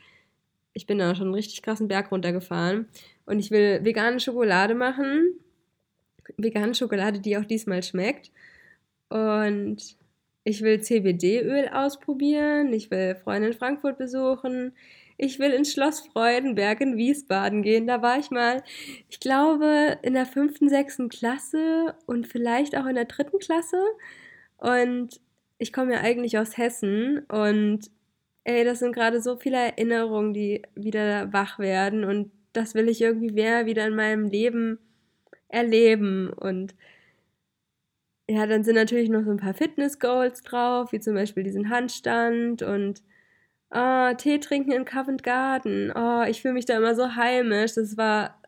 ich 0.73 0.87
bin 0.87 0.97
da 0.97 1.15
schon 1.15 1.27
einen 1.27 1.35
richtig 1.35 1.61
krassen 1.61 1.87
Berg 1.87 2.11
runtergefahren. 2.11 2.87
Und 3.25 3.39
ich 3.39 3.51
will 3.51 3.83
vegane 3.83 4.19
Schokolade 4.19 4.75
machen. 4.75 5.39
Vegane 6.37 6.73
Schokolade, 6.75 7.19
die 7.19 7.37
auch 7.37 7.45
diesmal 7.45 7.83
schmeckt. 7.83 8.31
Und 9.09 9.97
ich 10.43 10.61
will 10.61 10.81
CBD-Öl 10.81 11.69
ausprobieren. 11.69 12.73
Ich 12.73 12.89
will 12.91 13.15
Freunde 13.15 13.49
in 13.49 13.53
Frankfurt 13.53 13.97
besuchen. 13.97 14.73
Ich 15.17 15.37
will 15.37 15.51
ins 15.51 15.73
Schloss 15.73 15.99
Freudenberg 15.99 16.81
in 16.81 16.97
Wiesbaden 16.97 17.61
gehen. 17.61 17.85
Da 17.85 18.01
war 18.01 18.17
ich 18.17 18.31
mal, 18.31 18.63
ich 19.09 19.19
glaube, 19.19 19.99
in 20.01 20.13
der 20.13 20.25
fünften, 20.25 20.67
sechsten 20.67 21.09
Klasse 21.09 21.95
und 22.07 22.27
vielleicht 22.27 22.75
auch 22.75 22.87
in 22.87 22.95
der 22.95 23.05
dritten 23.05 23.37
Klasse. 23.37 23.81
Und 24.57 25.21
ich 25.59 25.71
komme 25.71 25.93
ja 25.93 26.01
eigentlich 26.01 26.39
aus 26.39 26.57
Hessen 26.57 27.19
und 27.29 27.91
ey, 28.43 28.63
das 28.63 28.79
sind 28.79 28.93
gerade 28.93 29.21
so 29.21 29.37
viele 29.37 29.57
Erinnerungen, 29.57 30.33
die 30.33 30.63
wieder 30.75 31.31
wach 31.31 31.59
werden 31.59 32.03
und 32.03 32.31
das 32.53 32.73
will 32.73 32.89
ich 32.89 33.01
irgendwie 33.01 33.31
mehr 33.31 33.67
wieder 33.67 33.85
in 33.85 33.95
meinem 33.95 34.25
Leben 34.25 34.79
erleben 35.49 36.31
und 36.33 36.73
ja, 38.31 38.45
dann 38.47 38.63
sind 38.63 38.75
natürlich 38.75 39.09
noch 39.09 39.23
so 39.25 39.31
ein 39.31 39.37
paar 39.37 39.53
Fitness-Goals 39.53 40.43
drauf, 40.43 40.93
wie 40.93 41.01
zum 41.01 41.15
Beispiel 41.15 41.43
diesen 41.43 41.69
Handstand 41.69 42.61
und 42.61 43.01
oh, 43.71 44.13
Tee 44.17 44.39
trinken 44.39 44.71
in 44.71 44.85
Covent 44.85 45.23
Garden. 45.23 45.91
Oh, 45.93 46.23
ich 46.23 46.41
fühle 46.41 46.53
mich 46.53 46.65
da 46.65 46.77
immer 46.77 46.95
so 46.95 47.15
heimisch. 47.15 47.73
Das 47.73 47.97
war 47.97 48.41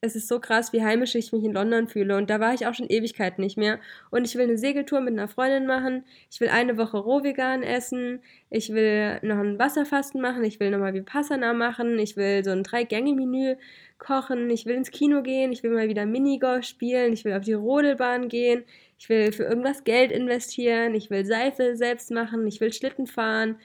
es 0.00 0.14
ist 0.14 0.28
so 0.28 0.38
krass, 0.38 0.72
wie 0.72 0.82
heimisch 0.82 1.14
ich 1.16 1.32
mich 1.32 1.42
in 1.42 1.52
London 1.52 1.88
fühle. 1.88 2.16
Und 2.16 2.30
da 2.30 2.38
war 2.38 2.54
ich 2.54 2.66
auch 2.66 2.74
schon 2.74 2.88
Ewigkeiten 2.88 3.42
nicht 3.42 3.56
mehr. 3.56 3.80
Und 4.10 4.24
ich 4.24 4.36
will 4.36 4.44
eine 4.44 4.56
Segeltour 4.56 5.00
mit 5.00 5.12
einer 5.12 5.26
Freundin 5.26 5.66
machen. 5.66 6.04
Ich 6.30 6.40
will 6.40 6.48
eine 6.48 6.78
Woche 6.78 6.98
rohvegan 6.98 7.64
essen. 7.64 8.20
Ich 8.48 8.72
will 8.72 9.18
noch 9.22 9.38
ein 9.38 9.58
Wasserfasten 9.58 10.20
machen. 10.20 10.44
Ich 10.44 10.60
will 10.60 10.70
nochmal 10.70 10.94
Vipassana 10.94 11.52
machen. 11.52 11.98
Ich 11.98 12.16
will 12.16 12.44
so 12.44 12.50
ein 12.50 12.62
Drei-Gänge-Menü 12.62 13.56
kochen. 13.98 14.48
Ich 14.50 14.66
will 14.66 14.76
ins 14.76 14.92
Kino 14.92 15.22
gehen. 15.22 15.50
Ich 15.50 15.64
will 15.64 15.72
mal 15.72 15.88
wieder 15.88 16.06
Minigolf 16.06 16.64
spielen. 16.64 17.12
Ich 17.12 17.24
will 17.24 17.34
auf 17.34 17.44
die 17.44 17.54
Rodelbahn 17.54 18.28
gehen. 18.28 18.64
Ich 18.98 19.08
will 19.08 19.32
für 19.32 19.44
irgendwas 19.44 19.84
Geld 19.84 20.12
investieren. 20.12 20.94
Ich 20.94 21.10
will 21.10 21.24
Seife 21.24 21.76
selbst 21.76 22.10
machen. 22.10 22.46
Ich 22.46 22.60
will 22.60 22.72
Schlitten 22.72 23.06
fahren. 23.06 23.58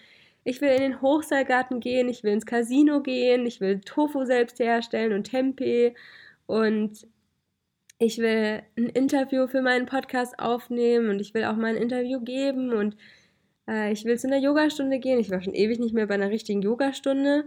Ich 0.43 0.61
will 0.61 0.69
in 0.69 0.81
den 0.81 1.01
Hochseilgarten 1.01 1.79
gehen. 1.79 2.09
Ich 2.09 2.23
will 2.23 2.33
ins 2.33 2.45
Casino 2.45 3.01
gehen. 3.01 3.45
Ich 3.45 3.59
will 3.61 3.81
Tofu 3.81 4.25
selbst 4.25 4.59
herstellen 4.59 5.13
und 5.13 5.23
Tempeh 5.25 5.95
und 6.45 7.07
ich 7.99 8.17
will 8.17 8.63
ein 8.77 8.89
Interview 8.89 9.47
für 9.47 9.61
meinen 9.61 9.85
Podcast 9.85 10.37
aufnehmen 10.39 11.09
und 11.09 11.19
ich 11.19 11.33
will 11.33 11.45
auch 11.45 11.55
mal 11.55 11.75
ein 11.75 11.81
Interview 11.81 12.19
geben 12.19 12.73
und 12.73 12.97
äh, 13.67 13.91
ich 13.93 14.03
will 14.05 14.19
zu 14.19 14.27
einer 14.27 14.39
Yogastunde 14.39 14.99
gehen. 14.99 15.19
Ich 15.19 15.31
war 15.31 15.41
schon 15.41 15.53
ewig 15.53 15.79
nicht 15.79 15.93
mehr 15.93 16.07
bei 16.07 16.15
einer 16.15 16.29
richtigen 16.29 16.61
Yogastunde. 16.61 17.45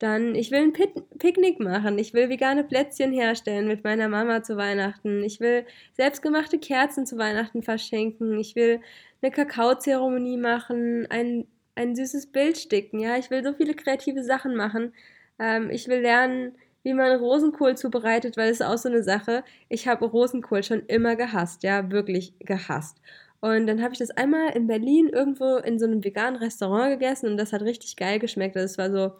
Dann, 0.00 0.34
ich 0.34 0.50
will 0.50 0.60
ein 0.60 0.72
Picknick 0.72 1.60
machen. 1.60 1.98
Ich 1.98 2.14
will 2.14 2.30
vegane 2.30 2.64
Plätzchen 2.64 3.12
herstellen 3.12 3.68
mit 3.68 3.84
meiner 3.84 4.08
Mama 4.08 4.42
zu 4.42 4.56
Weihnachten. 4.56 5.22
Ich 5.22 5.40
will 5.40 5.66
selbstgemachte 5.92 6.58
Kerzen 6.58 7.04
zu 7.04 7.18
Weihnachten 7.18 7.62
verschenken. 7.62 8.38
Ich 8.40 8.56
will 8.56 8.80
eine 9.20 9.30
Kakaozeremonie 9.30 10.38
machen, 10.38 11.06
ein, 11.10 11.46
ein 11.74 11.94
süßes 11.94 12.28
Bild 12.28 12.56
sticken. 12.56 12.98
Ja, 12.98 13.18
ich 13.18 13.30
will 13.30 13.44
so 13.44 13.52
viele 13.52 13.74
kreative 13.74 14.24
Sachen 14.24 14.56
machen. 14.56 14.94
Ähm, 15.38 15.68
ich 15.68 15.86
will 15.86 16.00
lernen, 16.00 16.56
wie 16.82 16.94
man 16.94 17.18
Rosenkohl 17.18 17.76
zubereitet, 17.76 18.38
weil 18.38 18.48
es 18.48 18.60
ist 18.60 18.66
auch 18.66 18.78
so 18.78 18.88
eine 18.88 19.02
Sache. 19.02 19.44
Ich 19.68 19.86
habe 19.86 20.06
Rosenkohl 20.06 20.62
schon 20.62 20.86
immer 20.86 21.14
gehasst, 21.14 21.62
ja, 21.62 21.90
wirklich 21.90 22.32
gehasst. 22.38 22.96
Und 23.40 23.66
dann 23.66 23.82
habe 23.82 23.92
ich 23.92 23.98
das 23.98 24.10
einmal 24.10 24.56
in 24.56 24.66
Berlin 24.66 25.10
irgendwo 25.10 25.56
in 25.56 25.78
so 25.78 25.84
einem 25.84 26.02
veganen 26.02 26.36
Restaurant 26.36 26.90
gegessen 26.92 27.30
und 27.30 27.36
das 27.36 27.52
hat 27.52 27.60
richtig 27.62 27.96
geil 27.96 28.18
geschmeckt. 28.18 28.56
Das 28.56 28.78
also 28.78 28.98
war 28.98 29.10
so 29.10 29.16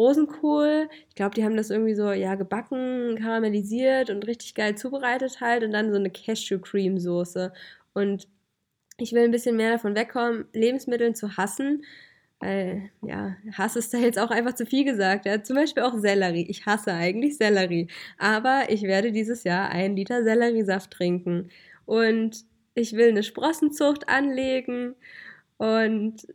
Rosenkohl. 0.00 0.88
Ich 1.08 1.14
glaube, 1.14 1.34
die 1.34 1.44
haben 1.44 1.56
das 1.56 1.70
irgendwie 1.70 1.94
so, 1.94 2.10
ja, 2.12 2.34
gebacken, 2.34 3.16
karamellisiert 3.20 4.10
und 4.10 4.26
richtig 4.26 4.54
geil 4.54 4.76
zubereitet 4.76 5.40
halt 5.40 5.62
und 5.62 5.72
dann 5.72 5.92
so 5.92 5.98
eine 5.98 6.10
Cashew-Cream-Soße. 6.10 7.52
Und 7.92 8.26
ich 8.98 9.12
will 9.12 9.24
ein 9.24 9.30
bisschen 9.30 9.56
mehr 9.56 9.72
davon 9.72 9.94
wegkommen, 9.94 10.46
Lebensmittel 10.52 11.14
zu 11.14 11.36
hassen, 11.36 11.84
weil, 12.40 12.90
ja, 13.02 13.36
Hass 13.52 13.76
ist 13.76 13.92
da 13.92 13.98
jetzt 13.98 14.18
auch 14.18 14.30
einfach 14.30 14.54
zu 14.54 14.64
viel 14.64 14.84
gesagt. 14.84 15.26
Ja. 15.26 15.42
Zum 15.42 15.56
Beispiel 15.56 15.82
auch 15.82 15.98
Sellerie. 15.98 16.46
Ich 16.48 16.64
hasse 16.64 16.94
eigentlich 16.94 17.36
Sellerie. 17.36 17.88
Aber 18.16 18.64
ich 18.70 18.82
werde 18.82 19.12
dieses 19.12 19.44
Jahr 19.44 19.68
einen 19.68 19.94
Liter 19.94 20.24
Selleriesaft 20.24 20.90
trinken. 20.90 21.50
Und 21.84 22.44
ich 22.74 22.94
will 22.94 23.10
eine 23.10 23.22
Sprossenzucht 23.24 24.08
anlegen. 24.08 24.94
Und 25.58 26.26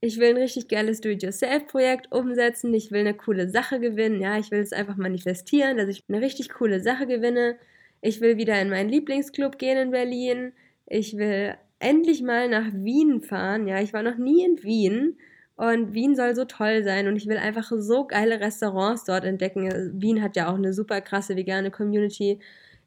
ich 0.00 0.18
will 0.18 0.30
ein 0.30 0.36
richtig 0.36 0.68
geiles 0.68 1.00
Do-it-yourself-Projekt 1.00 2.10
umsetzen. 2.12 2.72
Ich 2.72 2.90
will 2.90 3.00
eine 3.00 3.14
coole 3.14 3.50
Sache 3.50 3.80
gewinnen. 3.80 4.20
Ja, 4.20 4.38
ich 4.38 4.50
will 4.50 4.60
es 4.60 4.72
einfach 4.72 4.96
manifestieren, 4.96 5.76
dass 5.76 5.88
ich 5.88 6.04
eine 6.08 6.20
richtig 6.20 6.50
coole 6.50 6.80
Sache 6.80 7.06
gewinne. 7.06 7.56
Ich 8.00 8.20
will 8.20 8.38
wieder 8.38 8.60
in 8.60 8.70
meinen 8.70 8.88
Lieblingsclub 8.88 9.58
gehen 9.58 9.76
in 9.76 9.90
Berlin. 9.90 10.52
Ich 10.86 11.16
will 11.18 11.54
endlich 11.80 12.22
mal 12.22 12.48
nach 12.48 12.72
Wien 12.72 13.20
fahren. 13.20 13.68
Ja, 13.68 13.80
ich 13.80 13.92
war 13.92 14.02
noch 14.02 14.16
nie 14.16 14.44
in 14.44 14.62
Wien 14.62 15.18
und 15.56 15.92
Wien 15.92 16.16
soll 16.16 16.34
so 16.34 16.46
toll 16.46 16.82
sein 16.84 17.06
und 17.06 17.16
ich 17.16 17.26
will 17.26 17.36
einfach 17.36 17.70
so 17.76 18.06
geile 18.06 18.40
Restaurants 18.40 19.04
dort 19.04 19.24
entdecken. 19.24 19.92
Wien 20.00 20.22
hat 20.22 20.34
ja 20.34 20.50
auch 20.50 20.56
eine 20.56 20.72
super 20.72 21.02
krasse 21.02 21.36
vegane 21.36 21.70
Community. 21.70 22.38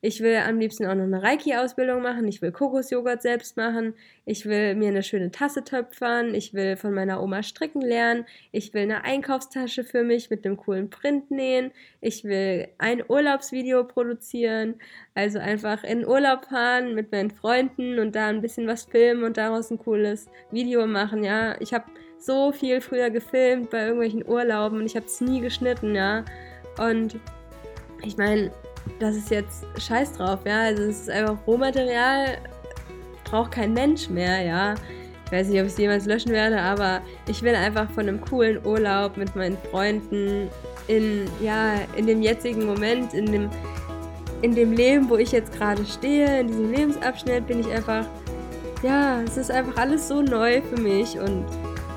Ich 0.06 0.20
will 0.20 0.36
am 0.36 0.60
liebsten 0.60 0.86
auch 0.86 0.96
noch 0.96 1.06
eine 1.06 1.24
Reiki-Ausbildung 1.24 2.02
machen. 2.02 2.28
Ich 2.28 2.42
will 2.42 2.52
Kokosjoghurt 2.52 3.22
selbst 3.22 3.56
machen. 3.56 3.94
Ich 4.26 4.46
will 4.46 4.76
mir 4.76 4.90
eine 4.90 5.02
schöne 5.02 5.32
Tasse 5.32 5.64
töpfern. 5.64 6.36
Ich 6.36 6.54
will 6.54 6.76
von 6.76 6.94
meiner 6.94 7.24
Oma 7.24 7.42
stricken 7.42 7.80
lernen. 7.80 8.26
Ich 8.52 8.74
will 8.74 8.82
eine 8.82 9.06
Einkaufstasche 9.06 9.86
für 9.86 10.04
mich 10.04 10.30
mit 10.30 10.46
einem 10.46 10.58
coolen 10.58 10.90
Print 10.90 11.32
nähen. 11.32 11.72
Ich 12.02 12.26
will 12.26 12.68
ein 12.80 13.02
Urlaubsvideo 13.08 13.86
produzieren. 13.86 14.76
Also 15.16 15.40
einfach 15.40 15.86
in 15.86 16.06
Urlaub 16.06 16.48
fahren 16.50 16.96
mit 16.96 17.14
meinen 17.14 17.32
Freunden 17.32 17.98
und 18.00 18.14
da 18.14 18.28
ein 18.28 18.42
bisschen 18.42 18.68
was 18.68 18.84
filmen 18.84 19.24
und 19.24 19.38
daraus 19.38 19.72
ein 19.72 19.78
cooles 19.78 20.28
Video 20.52 20.86
machen. 20.86 21.24
Ja, 21.24 21.56
ich 21.62 21.74
habe 21.74 21.86
so 22.20 22.52
viel 22.52 22.82
früher 22.82 23.10
gefilmt 23.10 23.70
bei 23.70 23.84
irgendwelchen 23.84 24.28
Urlauben 24.28 24.80
und 24.80 24.86
ich 24.86 24.98
habe 24.98 25.06
es 25.06 25.22
nie 25.22 25.40
geschnitten. 25.40 25.96
Ja, 25.96 26.26
und 26.78 27.18
ich 28.04 28.18
meine, 28.18 28.52
das 29.00 29.16
ist 29.16 29.30
jetzt 29.30 29.66
scheiß 29.78 30.14
drauf, 30.14 30.40
ja. 30.46 30.62
Also 30.64 30.84
es 30.84 31.02
ist 31.02 31.10
einfach 31.10 31.38
Rohmaterial, 31.48 32.38
braucht 33.24 33.52
kein 33.52 33.74
Mensch 33.74 34.10
mehr, 34.10 34.42
ja. 34.42 34.76
Ich 35.26 35.32
weiß 35.32 35.48
nicht, 35.48 35.60
ob 35.60 35.66
ich 35.66 35.74
es 35.74 35.78
jemals 35.80 36.06
löschen 36.06 36.32
werde, 36.32 36.62
aber 36.62 37.02
ich 37.28 37.42
will 37.42 37.56
einfach 37.56 37.90
von 37.92 38.08
einem 38.08 38.22
coolen 38.22 38.64
Urlaub 38.66 39.18
mit 39.18 39.36
meinen 39.36 39.58
Freunden 39.72 40.50
in, 40.88 41.28
ja, 41.42 41.76
in 41.96 42.06
dem 42.06 42.22
jetzigen 42.22 42.66
Moment, 42.66 43.14
in 43.14 43.32
dem, 43.32 43.50
in 44.42 44.54
dem 44.54 44.74
Leben, 44.74 45.10
wo 45.10 45.18
ich 45.18 45.32
jetzt 45.32 45.54
gerade 45.54 45.86
stehe, 45.86 46.42
in 46.42 46.48
diesem 46.48 46.72
Lebensabschnitt, 46.72 47.48
bin 47.48 47.62
ich 47.62 47.68
einfach, 47.72 48.06
ja, 48.84 49.22
es 49.22 49.38
ist 49.38 49.50
einfach 49.50 49.78
alles 49.78 50.08
so 50.08 50.22
neu 50.22 50.62
für 50.62 50.80
mich 50.80 51.18
und 51.18 51.46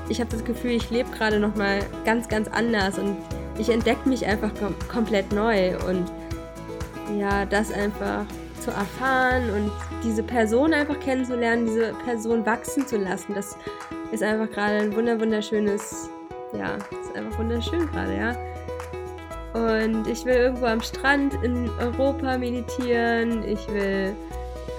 ich 0.09 0.19
habe 0.19 0.31
das 0.31 0.43
Gefühl, 0.43 0.71
ich 0.71 0.89
lebe 0.89 1.09
gerade 1.11 1.39
nochmal 1.39 1.79
ganz, 2.05 2.27
ganz 2.27 2.47
anders 2.47 2.97
und 2.97 3.17
ich 3.59 3.69
entdecke 3.69 4.07
mich 4.07 4.25
einfach 4.25 4.51
kom 4.59 4.75
komplett 4.87 5.31
neu 5.33 5.75
und 5.87 6.05
ja, 7.15 7.45
das 7.45 7.71
einfach 7.71 8.25
zu 8.61 8.71
erfahren 8.71 9.49
und 9.51 9.71
diese 10.03 10.23
Person 10.23 10.73
einfach 10.73 10.99
kennenzulernen, 10.99 11.65
diese 11.65 11.93
Person 12.05 12.45
wachsen 12.45 12.85
zu 12.85 12.97
lassen, 12.97 13.33
das 13.33 13.57
ist 14.11 14.23
einfach 14.23 14.49
gerade 14.49 14.77
ein 14.77 14.95
wunderschönes, 14.95 16.09
ja, 16.53 16.75
ist 16.75 17.15
einfach 17.15 17.37
wunderschön 17.39 17.89
gerade, 17.91 18.15
ja. 18.15 18.35
Und 19.53 20.07
ich 20.07 20.23
will 20.25 20.35
irgendwo 20.35 20.65
am 20.65 20.81
Strand 20.81 21.33
in 21.43 21.69
Europa 21.79 22.37
meditieren, 22.37 23.43
ich 23.47 23.67
will 23.69 24.13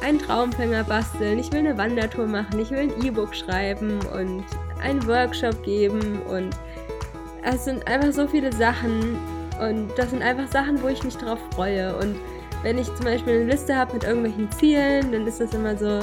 einen 0.02 0.18
Traumfänger 0.18 0.84
basteln, 0.84 1.38
ich 1.38 1.50
will 1.52 1.60
eine 1.60 1.76
Wandertour 1.76 2.26
machen, 2.26 2.60
ich 2.60 2.70
will 2.70 2.78
ein 2.78 3.04
E-Book 3.04 3.34
schreiben 3.34 3.98
und 4.12 4.44
einen 4.80 5.04
Workshop 5.06 5.62
geben 5.64 6.20
und 6.28 6.50
es 7.42 7.64
sind 7.64 7.86
einfach 7.88 8.12
so 8.12 8.26
viele 8.28 8.52
Sachen, 8.52 9.18
und 9.60 9.90
das 9.96 10.10
sind 10.10 10.22
einfach 10.22 10.48
Sachen, 10.48 10.82
wo 10.82 10.88
ich 10.88 11.02
mich 11.02 11.16
drauf 11.16 11.38
freue. 11.54 11.96
Und 11.96 12.16
wenn 12.62 12.78
ich 12.78 12.86
zum 12.94 13.04
Beispiel 13.04 13.34
eine 13.34 13.44
Liste 13.44 13.74
habe 13.76 13.94
mit 13.94 14.04
irgendwelchen 14.04 14.50
Zielen, 14.52 15.12
dann 15.12 15.26
ist 15.26 15.40
das 15.40 15.52
immer 15.54 15.76
so. 15.76 16.00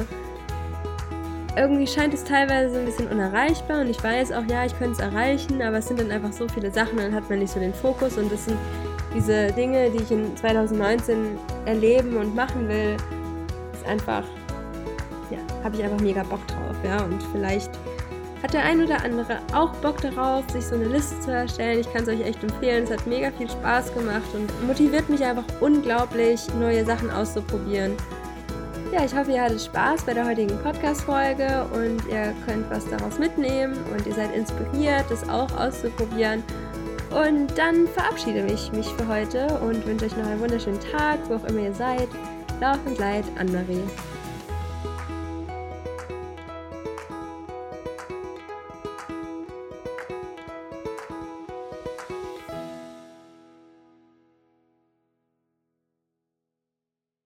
Irgendwie 1.58 1.88
scheint 1.88 2.14
es 2.14 2.24
teilweise 2.24 2.80
ein 2.80 2.86
bisschen 2.86 3.08
unerreichbar 3.08 3.80
und 3.80 3.90
ich 3.90 4.04
weiß 4.04 4.34
auch, 4.34 4.44
ja, 4.50 4.66
ich 4.66 4.78
könnte 4.78 4.94
es 4.94 5.00
erreichen, 5.00 5.62
aber 5.62 5.78
es 5.78 5.88
sind 5.88 6.02
dann 6.02 6.12
einfach 6.12 6.34
so 6.34 6.50
viele 6.50 6.70
Sachen, 6.70 6.98
dann 6.98 7.16
hat 7.16 7.30
man 7.30 7.40
nicht 7.40 7.54
so 7.54 7.62
den 7.62 7.74
Fokus 7.74 8.18
und 8.18 8.30
das 8.30 8.44
sind 8.44 8.58
diese 9.16 9.54
Dinge, 9.54 9.90
die 9.90 10.04
ich 10.04 10.12
in 10.12 10.36
2019 10.36 11.38
erleben 11.66 12.18
und 12.18 12.36
machen 12.36 12.68
will, 12.68 12.98
ist 13.74 13.88
einfach, 13.88 14.26
ja, 15.32 15.38
habe 15.64 15.78
ich 15.78 15.84
einfach 15.84 16.02
mega 16.02 16.24
Bock 16.24 16.46
drauf, 16.48 16.76
ja. 16.84 17.02
Und 17.06 17.24
vielleicht 17.32 17.72
hat 18.46 18.54
der 18.54 18.64
ein 18.64 18.80
oder 18.80 19.04
andere 19.04 19.40
auch 19.56 19.72
Bock 19.78 20.00
darauf, 20.02 20.48
sich 20.52 20.68
so 20.68 20.76
eine 20.76 20.86
Liste 20.86 21.20
zu 21.20 21.32
erstellen. 21.32 21.80
Ich 21.80 21.92
kann 21.92 22.04
es 22.04 22.10
euch 22.10 22.22
echt 22.22 22.44
empfehlen. 22.44 22.84
Es 22.84 22.92
hat 22.92 23.08
mega 23.08 23.32
viel 23.32 23.50
Spaß 23.50 23.92
gemacht 23.96 24.28
und 24.36 24.68
motiviert 24.68 25.10
mich 25.10 25.24
einfach 25.24 25.46
unglaublich, 25.62 26.42
neue 26.60 26.86
Sachen 26.86 27.10
auszuprobieren. 27.10 27.94
Ja, 28.94 29.04
ich 29.04 29.16
hoffe, 29.16 29.32
ihr 29.32 29.42
hattet 29.42 29.64
Spaß 29.64 30.04
bei 30.04 30.14
der 30.14 30.28
heutigen 30.28 30.56
Podcast-Folge 30.62 31.66
und 31.74 32.06
ihr 32.08 32.36
könnt 32.46 32.70
was 32.70 32.88
daraus 32.88 33.18
mitnehmen 33.18 33.74
und 33.92 34.06
ihr 34.06 34.14
seid 34.14 34.36
inspiriert, 34.36 35.06
das 35.10 35.28
auch 35.28 35.52
auszuprobieren. 35.58 36.44
Und 37.10 37.58
dann 37.58 37.88
verabschiede 37.88 38.46
ich 38.46 38.72
mich 38.74 38.88
für 38.90 39.08
heute 39.08 39.48
und 39.62 39.84
wünsche 39.88 40.06
euch 40.06 40.16
noch 40.18 40.28
einen 40.28 40.40
wunderschönen 40.40 40.80
Tag, 40.92 41.18
wo 41.30 41.36
auch 41.38 41.46
immer 41.46 41.62
ihr 41.62 41.74
seid. 41.74 42.10
Lauf 42.62 42.78
und 42.86 43.00
Leid, 43.00 43.26
Anne-Marie. 43.40 43.82